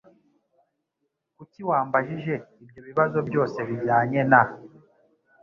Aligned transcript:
Kuki 1.35 1.59
wambajije 1.69 2.35
ibyo 2.63 2.79
bibazo 2.87 3.17
byose 3.29 3.57
bijyanye 3.67 4.21
na? 4.31 4.41